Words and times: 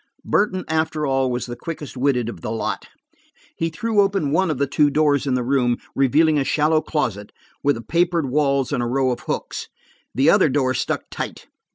Burton, 0.25 0.65
after 0.67 1.05
all, 1.05 1.29
was 1.29 1.45
the 1.45 1.55
quickest 1.55 1.95
witted 1.95 2.27
of 2.27 2.41
the 2.41 2.49
lot. 2.49 2.87
He 3.55 3.69
threw 3.69 4.01
open 4.01 4.31
one 4.31 4.49
of 4.49 4.57
the 4.57 4.65
two 4.65 4.89
doors 4.89 5.27
in 5.27 5.35
the 5.35 5.43
room, 5.43 5.77
revealing 5.95 6.39
a 6.39 6.43
shallow 6.43 6.81
closet, 6.81 7.31
with 7.61 7.87
papered 7.87 8.25
walls 8.27 8.73
and 8.73 8.81
a 8.81 8.87
row 8.87 9.11
of 9.11 9.19
hooks. 9.19 9.67
The 10.15 10.31
other 10.31 10.49
door 10.49 10.73
stuck 10.73 11.03
tight. 11.11 11.45